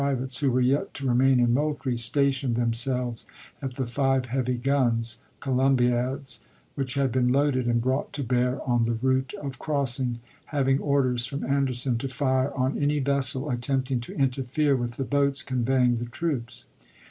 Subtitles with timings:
[0.15, 3.27] vates who were yet to remain in Moultrie, stationed themselves
[3.61, 6.39] at the five heavy guns (columbiads),
[6.73, 11.27] which had been loaded and brought to bear on the route of crossing,1 having orders
[11.27, 15.43] from Anderson Fo8tei% to fire on any vessel attempting to interfere with ffiSSta the boats
[15.43, 16.65] conveying the troops.